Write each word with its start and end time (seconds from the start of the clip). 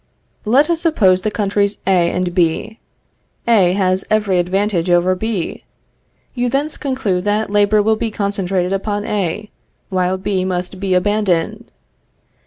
Let 0.45 0.67
us 0.71 0.81
suppose 0.81 1.21
the 1.21 1.29
countries 1.29 1.77
A 1.85 2.09
and 2.09 2.33
B. 2.33 2.79
A 3.47 3.73
has 3.73 4.03
every 4.09 4.39
advantage 4.39 4.89
over 4.89 5.13
B; 5.13 5.63
you 6.33 6.49
thence 6.49 6.75
conclude 6.75 7.23
that 7.25 7.51
labor 7.51 7.83
will 7.83 7.95
be 7.97 8.09
concentrated 8.09 8.73
upon 8.73 9.05
A, 9.05 9.51
while 9.89 10.17
B 10.17 10.43
must 10.43 10.79
be 10.79 10.95
abandoned. 10.95 11.71